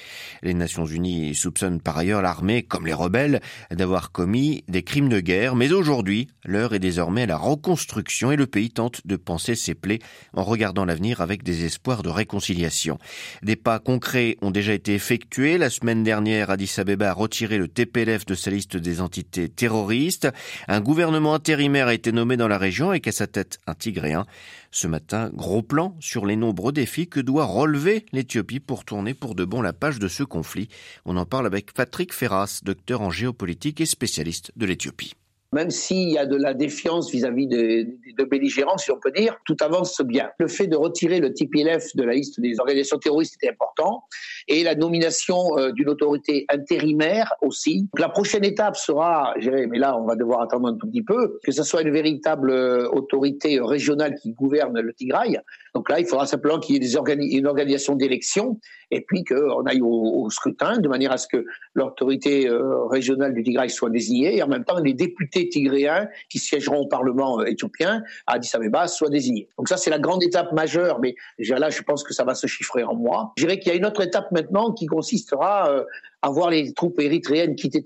Les 0.43 0.53
Nations 0.53 0.85
Unies 0.85 1.35
soupçonnent 1.35 1.79
par 1.79 1.97
ailleurs 1.97 2.21
l'armée, 2.21 2.63
comme 2.63 2.85
les 2.85 2.91
rebelles, 2.91 3.39
d'avoir 3.71 4.11
commis 4.11 4.65
des 4.67 4.83
crimes 4.83 5.07
de 5.07 5.21
guerre. 5.21 5.55
Mais 5.55 5.71
aujourd'hui, 5.71 6.27
l'heure 6.43 6.73
est 6.73 6.79
désormais 6.79 7.23
à 7.23 7.27
la 7.27 7.38
reconstruction 7.38 8.33
et 8.33 8.35
le 8.35 8.45
pays 8.45 8.71
tente 8.71 9.07
de 9.07 9.20
penser 9.21 9.55
ses 9.55 9.75
plaies 9.75 9.99
en 10.33 10.43
regardant 10.43 10.85
l'avenir 10.85 11.21
avec 11.21 11.43
des 11.43 11.65
espoirs 11.65 12.03
de 12.03 12.09
réconciliation. 12.09 12.99
Des 13.41 13.55
pas 13.55 13.79
concrets 13.79 14.37
ont 14.41 14.51
déjà 14.51 14.73
été 14.73 14.93
effectués. 14.93 15.57
La 15.57 15.69
semaine 15.69 16.03
dernière, 16.03 16.49
Addis 16.49 16.73
Abeba 16.77 17.11
a 17.11 17.13
retiré 17.13 17.57
le 17.57 17.67
TPLF 17.67 18.25
de 18.25 18.35
sa 18.35 18.51
liste 18.51 18.77
des 18.77 19.01
entités 19.01 19.49
terroristes. 19.49 20.27
Un 20.67 20.81
gouvernement 20.81 21.33
intérimaire 21.33 21.87
a 21.87 21.93
été 21.93 22.11
nommé 22.11 22.37
dans 22.37 22.47
la 22.47 22.57
région 22.57 22.89
avec 22.89 23.07
à 23.07 23.11
sa 23.11 23.27
tête 23.27 23.59
un 23.67 23.73
Tigréen. 23.73 24.25
Ce 24.71 24.87
matin, 24.87 25.29
gros 25.33 25.61
plan 25.61 25.95
sur 25.99 26.25
les 26.25 26.35
nombreux 26.35 26.71
défis 26.71 27.07
que 27.07 27.19
doit 27.19 27.45
relever 27.45 28.05
l'Éthiopie 28.13 28.59
pour 28.59 28.85
tourner 28.85 29.13
pour 29.13 29.35
de 29.35 29.45
bon 29.45 29.61
la 29.61 29.73
page 29.73 29.99
de 29.99 30.07
ce 30.07 30.23
conflit. 30.23 30.69
On 31.05 31.17
en 31.17 31.25
parle 31.25 31.45
avec 31.45 31.73
Patrick 31.73 32.13
Ferras, 32.13 32.61
docteur 32.63 33.01
en 33.01 33.11
géopolitique 33.11 33.81
et 33.81 33.85
spécialiste 33.85 34.51
de 34.55 34.65
l'Éthiopie 34.65 35.13
même 35.51 35.70
s'il 35.70 36.10
y 36.10 36.17
a 36.17 36.25
de 36.25 36.36
la 36.36 36.53
défiance 36.53 37.12
vis-à-vis 37.12 37.48
de 37.48 38.24
belligérants, 38.24 38.77
si 38.77 38.91
on 38.91 39.00
peut 39.00 39.12
dire, 39.12 39.38
tout 39.46 39.58
avance 39.60 40.01
bien. 40.01 40.29
Le 40.39 40.48
fait 40.48 40.67
de 40.67 40.77
retirer 40.77 41.20
le 41.20 41.34
TPLF 41.34 41.96
de 41.96 42.03
la 42.03 42.13
liste 42.13 42.39
des 42.39 42.60
organisations 42.60 42.98
terroristes 42.98 43.36
était 43.36 43.51
important, 43.51 44.05
et 44.48 44.63
la 44.63 44.75
nomination 44.75 45.58
euh, 45.58 45.72
d'une 45.72 45.89
autorité 45.89 46.46
intérimaire 46.50 47.34
aussi. 47.41 47.88
la 47.98 48.10
prochaine 48.10 48.43
étape 48.43 48.77
sera, 48.77 49.34
mais 49.70 49.77
là 49.77 49.98
on 49.98 50.05
va 50.05 50.15
devoir 50.15 50.41
attendre 50.41 50.67
un 50.70 50.75
tout 50.75 50.88
petit 50.88 51.03
peu, 51.03 51.39
que 51.43 51.51
ce 51.51 51.63
soit 51.63 51.81
une 51.81 51.91
véritable 51.91 52.51
euh, 52.51 52.89
autorité 52.89 53.60
régionale 53.60 54.15
qui 54.15 54.31
gouverne 54.31 54.79
le 54.79 54.93
Tigray. 54.93 55.38
Donc 55.74 55.89
là, 55.89 56.00
il 56.00 56.05
faudra 56.05 56.25
simplement 56.25 56.60
qu'il 56.60 56.81
y 56.81 56.86
ait 56.86 57.38
une 57.38 57.48
organisation 57.48 57.96
d'élection, 57.96 58.60
et 58.91 59.01
puis 59.01 59.24
qu'on 59.24 59.63
aille 59.65 59.81
au, 59.81 60.29
scrutin, 60.29 60.77
de 60.77 60.88
manière 60.88 61.12
à 61.12 61.17
ce 61.17 61.27
que 61.27 61.45
l'autorité 61.74 62.48
euh, 62.48 62.86
régionale 62.86 63.33
du 63.33 63.43
Tigray 63.43 63.69
soit 63.69 63.89
désignée, 63.89 64.38
et 64.38 64.43
en 64.43 64.48
même 64.48 64.65
temps 64.65 64.77
les 64.79 64.93
députés 64.93 65.50
tigréens 65.50 66.07
qui 66.29 66.39
siégeront 66.39 66.79
au 66.79 66.88
Parlement 66.88 67.39
euh, 67.39 67.45
éthiopien 67.45 68.03
à 68.27 68.33
Addis 68.33 68.51
Abeba 68.53 68.88
soient 68.88 69.10
désignés. 69.10 69.48
Donc 69.57 69.69
ça, 69.69 69.77
c'est 69.77 69.89
la 69.89 70.00
grande 70.00 70.24
étape 70.24 70.51
majeure, 70.51 71.00
mais 71.00 71.15
là, 71.39 71.69
je 71.69 71.81
pense 71.81 72.03
que 72.03 72.13
ça 72.13 72.24
va 72.24 72.36
se 72.36 72.48
chiffrer 72.48 72.83
en 72.83 72.95
mois. 72.95 73.33
Je 73.38 73.45
dirais 73.45 73.60
qu'il 73.60 73.71
y 73.71 73.75
a 73.75 73.77
une 73.77 73.86
autre 73.86 74.01
étape 74.01 74.31
maintenant 74.31 74.74
qui 74.74 74.86
consistera 74.86 75.69
euh, 75.69 75.83
à 76.21 76.29
voir 76.29 76.50
les 76.51 76.74
troupes 76.74 77.00
érythréennes 77.00 77.55
quitter 77.55 77.83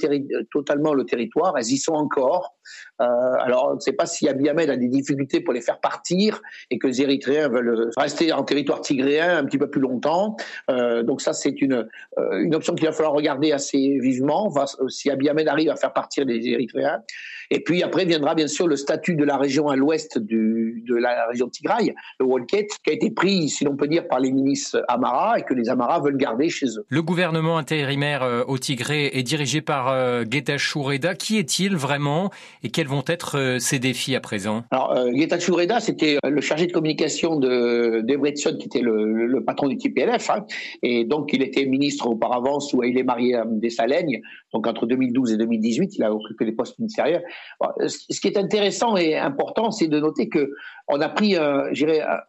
totalement 0.51 0.93
le 0.93 1.05
territoire. 1.05 1.57
Elles 1.57 1.71
y 1.71 1.77
sont 1.77 1.93
encore. 1.93 2.53
Alors, 2.99 3.69
on 3.71 3.75
ne 3.75 3.79
sait 3.79 3.93
pas 3.93 4.05
si 4.05 4.27
Abiy 4.27 4.49
Ahmed 4.49 4.69
a 4.69 4.75
des 4.75 4.89
difficultés 4.89 5.39
pour 5.39 5.53
les 5.53 5.61
faire 5.61 5.79
partir 5.79 6.41
et 6.69 6.77
que 6.77 6.87
les 6.87 7.01
Érythréens 7.01 7.47
veulent 7.47 7.91
rester 7.95 8.33
en 8.33 8.43
territoire 8.43 8.81
tigréen 8.81 9.37
un 9.37 9.45
petit 9.45 9.57
peu 9.57 9.69
plus 9.69 9.79
longtemps. 9.79 10.35
Donc 11.03 11.21
ça, 11.21 11.33
c'est 11.33 11.61
une, 11.61 11.87
euh, 12.17 12.39
une 12.39 12.55
option 12.55 12.75
qu'il 12.75 12.85
va 12.85 12.91
falloir 12.91 13.13
regarder 13.13 13.51
assez 13.51 13.99
vivement, 13.99 14.53
si 14.89 15.09
Abiy 15.09 15.29
Ahmed 15.29 15.47
arrive 15.47 15.69
à 15.69 15.75
faire 15.75 15.93
partir 15.93 16.25
les 16.25 16.47
Érythréens. 16.47 17.01
Et 17.51 17.59
puis 17.59 17.83
après 17.83 18.05
viendra 18.05 18.33
bien 18.33 18.47
sûr 18.47 18.67
le 18.67 18.75
statut 18.75 19.15
de 19.15 19.23
la 19.23 19.37
région 19.37 19.67
à 19.67 19.75
l'ouest 19.75 20.17
de 20.17 20.95
la 20.95 21.27
région 21.27 21.45
de 21.45 21.51
Tigray, 21.51 21.93
le 22.19 22.25
Wolket, 22.25 22.69
qui 22.83 22.89
a 22.89 22.93
été 22.93 23.11
pris, 23.11 23.49
si 23.49 23.63
l'on 23.65 23.75
peut 23.75 23.87
dire, 23.87 24.07
par 24.07 24.19
les 24.19 24.31
ministres 24.31 24.83
Amara 24.87 25.37
et 25.37 25.43
que 25.43 25.53
les 25.53 25.69
Amara 25.69 25.99
veulent 25.99 26.17
garder 26.17 26.49
chez 26.49 26.65
eux. 26.65 26.85
Le 26.89 27.03
gouvernement 27.03 27.57
intérimaire 27.59 28.45
au 28.47 28.57
Tigré 28.57 29.11
est 29.13 29.21
dirigé 29.21 29.61
par 29.61 30.25
Getachew 30.25 30.81
Reda. 30.81 31.13
Qui 31.13 31.37
est-il 31.37 31.75
vraiment 31.75 32.31
et 32.63 32.69
quels 32.69 32.87
vont 32.87 33.03
être 33.07 33.37
euh, 33.37 33.59
ces 33.59 33.79
défis 33.79 34.15
à 34.15 34.19
présent? 34.19 34.63
Alors, 34.71 34.91
euh, 34.93 35.11
Getachew 35.13 35.53
Reda, 35.53 35.79
c'était 35.79 36.17
euh, 36.25 36.29
le 36.29 36.41
chargé 36.41 36.67
de 36.67 36.71
communication 36.71 37.37
de 37.37 38.01
Debretsion, 38.03 38.57
qui 38.57 38.65
était 38.65 38.81
le, 38.81 39.43
patron 39.45 39.67
du 39.67 39.77
TPLF, 39.77 40.29
hein, 40.29 40.45
et 40.87 41.03
donc 41.03 41.33
il 41.33 41.41
était 41.41 41.65
ministre 41.65 42.07
auparavant 42.07 42.59
sous 42.59 42.83
Haïlé 42.83 43.01
Mariam 43.01 43.59
Dessalegnes, 43.59 44.21
donc 44.55 44.67
entre 44.67 44.85
2012 44.85 45.33
et 45.33 45.37
2018, 45.37 45.97
il 45.97 46.03
a 46.05 46.13
occupé 46.13 46.45
les 46.45 46.53
postes 46.53 46.79
ministériels. 46.79 47.25
Ce 47.87 48.21
qui 48.21 48.27
est 48.29 48.37
intéressant 48.37 48.95
et 48.95 49.17
important, 49.17 49.69
c'est 49.69 49.89
de 49.89 49.99
noter 49.99 50.29
que 50.29 50.53
on 50.87 51.01
a 51.01 51.09
pris, 51.09 51.35
un, 51.35 51.65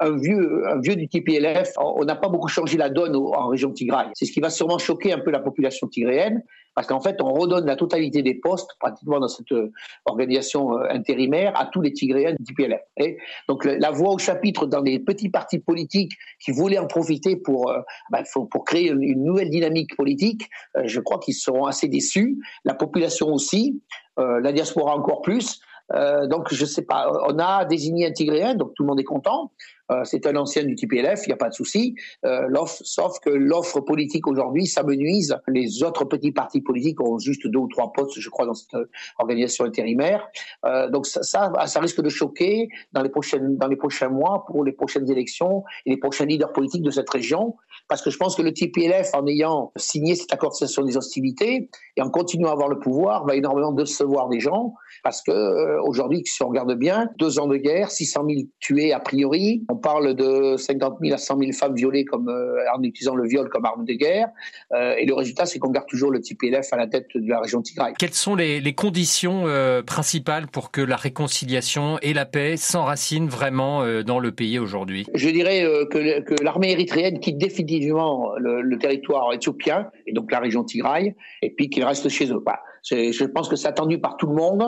un 0.00 0.16
vieux, 0.16 0.66
un 0.66 0.80
vieux 0.80 0.96
du 0.96 1.08
TPLF. 1.08 1.74
On 1.78 2.04
n'a 2.04 2.16
pas 2.16 2.28
beaucoup 2.28 2.48
changé 2.48 2.78
la 2.78 2.90
donne 2.90 3.14
en 3.14 3.46
région 3.46 3.70
Tigray. 3.70 4.08
C'est 4.14 4.24
ce 4.24 4.32
qui 4.32 4.40
va 4.40 4.50
sûrement 4.50 4.78
choquer 4.78 5.12
un 5.12 5.20
peu 5.20 5.30
la 5.30 5.38
population 5.38 5.86
tigréenne 5.86 6.42
parce 6.76 6.86
qu'en 6.86 7.00
fait, 7.00 7.22
on 7.22 7.32
redonne 7.32 7.64
la 7.64 7.74
totalité 7.74 8.22
des 8.22 8.34
postes, 8.34 8.72
pratiquement 8.78 9.18
dans 9.18 9.28
cette 9.28 9.50
euh, 9.52 9.72
organisation 10.04 10.76
euh, 10.76 10.86
intérimaire, 10.90 11.58
à 11.58 11.64
tous 11.64 11.80
les 11.80 11.90
Tigréens 11.90 12.36
du 12.38 12.52
PLF. 12.52 12.82
Et 12.98 13.16
donc, 13.48 13.64
la 13.64 13.90
voix 13.90 14.12
au 14.12 14.18
chapitre 14.18 14.66
dans 14.66 14.82
les 14.82 14.98
petits 14.98 15.30
partis 15.30 15.58
politiques 15.58 16.12
qui 16.38 16.52
voulaient 16.52 16.78
en 16.78 16.86
profiter 16.86 17.34
pour, 17.34 17.70
euh, 17.70 17.80
bah, 18.10 18.22
pour 18.50 18.64
créer 18.66 18.90
une 18.90 19.24
nouvelle 19.24 19.48
dynamique 19.48 19.96
politique, 19.96 20.50
je 20.84 21.00
crois 21.00 21.18
qu'ils 21.18 21.34
seront 21.34 21.64
assez 21.64 21.88
déçus. 21.88 22.15
La 22.64 22.74
population 22.74 23.28
aussi, 23.28 23.82
la 24.16 24.52
diaspora 24.52 24.94
encore 24.96 25.22
plus. 25.22 25.60
Euh, 25.94 26.26
donc, 26.26 26.52
je 26.52 26.64
sais 26.64 26.82
pas. 26.82 27.12
On 27.28 27.38
a 27.38 27.64
désigné 27.64 28.06
un 28.06 28.12
Tigréen, 28.12 28.54
donc 28.54 28.74
tout 28.74 28.82
le 28.82 28.88
monde 28.88 29.00
est 29.00 29.04
content. 29.04 29.52
Euh, 29.90 30.02
c'est 30.04 30.26
un 30.26 30.36
ancien 30.36 30.64
du 30.64 30.74
TPLF, 30.74 31.22
il 31.26 31.28
n'y 31.28 31.34
a 31.34 31.36
pas 31.36 31.48
de 31.48 31.54
souci. 31.54 31.94
Euh, 32.24 32.48
sauf 32.66 33.18
que 33.20 33.30
l'offre 33.30 33.80
politique 33.80 34.26
aujourd'hui 34.26 34.66
s'amenuise. 34.66 35.36
Les 35.48 35.82
autres 35.82 36.04
petits 36.04 36.32
partis 36.32 36.60
politiques 36.60 37.00
ont 37.00 37.18
juste 37.18 37.46
deux 37.46 37.58
ou 37.58 37.68
trois 37.68 37.92
postes, 37.92 38.18
je 38.18 38.28
crois, 38.28 38.46
dans 38.46 38.54
cette 38.54 38.80
organisation 39.18 39.64
intérimaire. 39.64 40.26
Euh, 40.64 40.90
donc 40.90 41.06
ça, 41.06 41.22
ça, 41.22 41.52
ça, 41.66 41.80
risque 41.80 42.00
de 42.00 42.08
choquer 42.08 42.68
dans 42.92 43.02
les 43.02 43.08
prochaines, 43.08 43.56
dans 43.56 43.68
les 43.68 43.76
prochains 43.76 44.08
mois 44.08 44.44
pour 44.46 44.64
les 44.64 44.72
prochaines 44.72 45.10
élections 45.10 45.64
et 45.84 45.90
les 45.90 45.96
prochains 45.96 46.24
leaders 46.24 46.52
politiques 46.52 46.82
de 46.82 46.90
cette 46.90 47.08
région. 47.10 47.56
Parce 47.88 48.02
que 48.02 48.10
je 48.10 48.16
pense 48.16 48.34
que 48.36 48.42
le 48.42 48.52
TPLF, 48.52 49.14
en 49.14 49.26
ayant 49.26 49.72
signé 49.76 50.14
cet 50.14 50.32
accord 50.32 50.50
de 50.50 50.56
cessation 50.56 50.82
des 50.82 50.96
hostilités 50.96 51.70
et 51.96 52.02
en 52.02 52.10
continuant 52.10 52.50
à 52.50 52.52
avoir 52.52 52.68
le 52.68 52.78
pouvoir, 52.78 53.24
va 53.24 53.36
énormément 53.36 53.72
décevoir 53.72 54.28
des 54.28 54.40
gens. 54.40 54.74
Parce 55.04 55.22
que 55.22 55.30
euh, 55.30 55.80
aujourd'hui, 55.82 56.22
si 56.24 56.42
on 56.42 56.48
regarde 56.48 56.74
bien, 56.74 57.08
deux 57.18 57.38
ans 57.38 57.46
de 57.46 57.56
guerre, 57.56 57.90
600 57.90 58.24
000 58.28 58.40
tués 58.58 58.92
a 58.92 59.00
priori. 59.00 59.64
Parle 59.76 60.14
de 60.14 60.56
50 60.56 60.98
000 61.00 61.14
à 61.14 61.18
100 61.18 61.38
000 61.38 61.52
femmes 61.52 61.74
violées 61.74 62.04
comme, 62.04 62.28
euh, 62.28 62.56
en 62.74 62.82
utilisant 62.82 63.14
le 63.14 63.26
viol 63.26 63.48
comme 63.48 63.64
arme 63.64 63.84
de 63.84 63.92
guerre. 63.94 64.28
Euh, 64.72 64.94
et 64.98 65.06
le 65.06 65.14
résultat, 65.14 65.46
c'est 65.46 65.58
qu'on 65.58 65.70
garde 65.70 65.86
toujours 65.86 66.10
le 66.10 66.20
TPLF 66.20 66.72
à 66.72 66.76
la 66.76 66.86
tête 66.86 67.06
de 67.14 67.28
la 67.28 67.40
région 67.40 67.62
Tigray. 67.62 67.94
Quelles 67.98 68.14
sont 68.14 68.34
les, 68.34 68.60
les 68.60 68.74
conditions 68.74 69.44
principales 69.86 70.46
pour 70.46 70.70
que 70.70 70.80
la 70.80 70.96
réconciliation 70.96 71.98
et 72.02 72.12
la 72.12 72.24
paix 72.24 72.56
s'enracinent 72.56 73.28
vraiment 73.28 74.02
dans 74.02 74.18
le 74.18 74.32
pays 74.32 74.58
aujourd'hui? 74.58 75.06
Je 75.14 75.28
dirais 75.28 75.62
que, 75.90 76.20
que 76.20 76.42
l'armée 76.42 76.72
érythréenne 76.72 77.20
quitte 77.20 77.38
définitivement 77.38 78.34
le, 78.38 78.62
le, 78.62 78.78
territoire 78.78 79.32
éthiopien, 79.32 79.90
et 80.06 80.12
donc 80.12 80.30
la 80.30 80.40
région 80.40 80.64
Tigray, 80.64 81.14
et 81.42 81.50
puis 81.50 81.70
qu'il 81.70 81.84
reste 81.84 82.08
chez 82.08 82.30
eux. 82.30 82.42
Je 82.90 83.24
pense 83.24 83.48
que 83.48 83.56
c'est 83.56 83.68
attendu 83.68 83.98
par 83.98 84.16
tout 84.16 84.26
le 84.26 84.34
monde. 84.34 84.62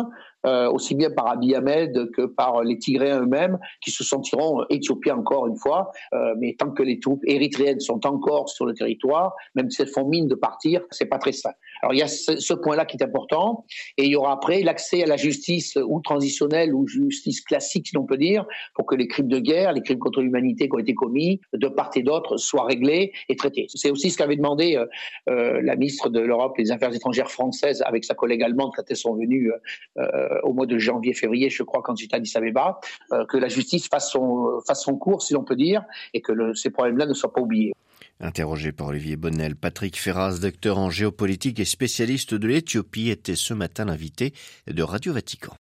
Euh, 0.46 0.70
aussi 0.70 0.94
bien 0.94 1.10
par 1.10 1.26
Abiy 1.26 1.56
Ahmed 1.56 2.12
que 2.12 2.26
par 2.26 2.62
les 2.62 2.78
Tigréens 2.78 3.20
eux-mêmes, 3.20 3.58
qui 3.80 3.90
se 3.90 4.04
sentiront 4.04 4.64
éthiopiens 4.70 5.16
encore 5.16 5.48
une 5.48 5.56
fois. 5.56 5.90
Euh, 6.14 6.34
mais 6.38 6.54
tant 6.56 6.70
que 6.70 6.84
les 6.84 7.00
troupes 7.00 7.22
érythréennes 7.26 7.80
sont 7.80 8.06
encore 8.06 8.48
sur 8.48 8.64
le 8.64 8.72
territoire, 8.72 9.34
même 9.56 9.68
si 9.68 9.82
elles 9.82 9.88
font 9.88 10.06
mine 10.06 10.28
de 10.28 10.36
partir, 10.36 10.82
c'est 10.92 11.06
pas 11.06 11.18
très 11.18 11.32
simple. 11.32 11.56
Alors 11.82 11.94
il 11.94 11.98
y 11.98 12.02
a 12.02 12.08
ce, 12.08 12.54
point-là 12.54 12.84
qui 12.84 12.96
est 12.96 13.04
important, 13.04 13.64
et 13.96 14.04
il 14.04 14.10
y 14.10 14.16
aura 14.16 14.32
après 14.32 14.62
l'accès 14.62 15.02
à 15.02 15.06
la 15.06 15.16
justice 15.16 15.76
ou 15.76 16.00
transitionnelle 16.00 16.74
ou 16.74 16.86
justice 16.86 17.40
classique, 17.40 17.88
si 17.88 17.94
l'on 17.94 18.04
peut 18.04 18.16
dire, 18.16 18.46
pour 18.74 18.86
que 18.86 18.94
les 18.94 19.06
crimes 19.06 19.28
de 19.28 19.38
guerre, 19.38 19.72
les 19.72 19.82
crimes 19.82 19.98
contre 19.98 20.20
l'humanité 20.20 20.68
qui 20.68 20.74
ont 20.74 20.78
été 20.78 20.94
commis 20.94 21.40
de 21.52 21.68
part 21.68 21.90
et 21.94 22.02
d'autre 22.02 22.36
soient 22.36 22.64
réglés 22.64 23.12
et 23.28 23.36
traités. 23.36 23.66
C'est 23.74 23.90
aussi 23.90 24.10
ce 24.10 24.18
qu'avait 24.18 24.36
demandé 24.36 24.76
euh, 24.76 24.86
euh 25.28 25.60
la 25.62 25.76
ministre 25.76 26.08
de 26.08 26.20
l'Europe 26.20 26.54
et 26.58 26.62
des 26.62 26.70
Affaires 26.70 26.94
étrangères 26.94 27.30
française 27.30 27.82
avec 27.84 28.04
sa 28.04 28.14
collègue 28.14 28.42
allemande 28.42 28.72
quand 28.74 28.82
elles 28.88 28.96
sont 28.96 29.14
venues 29.14 29.50
euh, 29.50 30.02
euh, 30.02 30.40
au 30.42 30.52
mois 30.52 30.66
de 30.66 30.78
janvier-février, 30.78 31.50
je 31.50 31.62
crois, 31.62 31.82
quand 31.82 31.96
j'étais 31.96 32.14
à 32.14 32.18
Addis 32.18 32.32
Abeba, 32.36 32.80
euh, 33.12 33.24
que 33.26 33.36
la 33.36 33.48
justice 33.48 33.88
fasse 33.88 34.10
son, 34.10 34.60
fasse 34.66 34.82
son 34.82 34.96
cours, 34.96 35.22
si 35.22 35.34
l'on 35.34 35.44
peut 35.44 35.56
dire, 35.56 35.84
et 36.14 36.20
que 36.20 36.32
le, 36.32 36.54
ces 36.54 36.70
problèmes-là 36.70 37.06
ne 37.06 37.14
soient 37.14 37.32
pas 37.32 37.40
oubliés. 37.40 37.72
Interrogé 38.20 38.72
par 38.72 38.88
Olivier 38.88 39.16
Bonnel, 39.16 39.54
Patrick 39.54 39.96
Ferraz, 39.96 40.40
docteur 40.40 40.78
en 40.78 40.90
géopolitique 40.90 41.60
et 41.60 41.64
spécialiste 41.64 42.34
de 42.34 42.48
l'Éthiopie, 42.48 43.10
était 43.10 43.36
ce 43.36 43.54
matin 43.54 43.84
l'invité 43.84 44.34
de 44.66 44.82
Radio 44.82 45.12
Vatican. 45.12 45.56